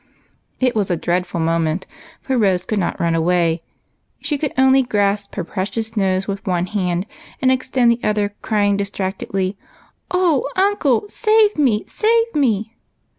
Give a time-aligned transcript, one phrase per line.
[0.59, 1.85] It was a dreadful moment,
[2.21, 3.61] for Rose could not run away,—
[4.19, 7.05] she could only grasp her precious nose with one hand
[7.39, 9.59] and extend the other, crying distractedly,
[10.11, 12.75] —"O uncle, save me, save me